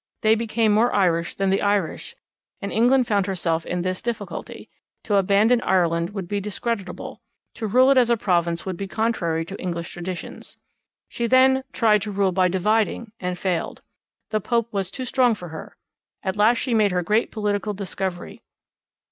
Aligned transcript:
They 0.23 0.33
became 0.33 0.71
more 0.73 0.91
Irish 0.95 1.35
than 1.35 1.51
the 1.51 1.61
Irish, 1.61 2.15
and 2.59 2.71
England 2.71 3.05
found 3.05 3.27
herself 3.27 3.67
in 3.67 3.83
this 3.83 4.01
difficulty: 4.01 4.67
'To 5.03 5.17
abandon 5.17 5.61
Ireland 5.61 6.09
would 6.09 6.27
be 6.27 6.39
discreditable, 6.41 7.21
to 7.53 7.67
rule 7.67 7.91
it 7.91 7.99
as 7.99 8.09
a 8.09 8.17
province 8.17 8.65
would 8.65 8.77
be 8.77 8.87
contrary 8.87 9.45
to 9.45 9.61
English 9.61 9.91
traditions.' 9.93 10.57
She 11.07 11.27
then 11.27 11.63
'tried 11.71 12.01
to 12.01 12.11
rule 12.11 12.31
by 12.31 12.47
dividing,' 12.47 13.11
and 13.19 13.37
failed. 13.37 13.83
The 14.31 14.41
Pope 14.41 14.73
was 14.73 14.89
too 14.89 15.05
strong 15.05 15.35
for 15.35 15.49
her. 15.49 15.77
At 16.23 16.35
last 16.35 16.57
she 16.57 16.73
made 16.73 16.89
her 16.89 17.03
great 17.03 17.29
political 17.31 17.75
discovery. 17.75 18.41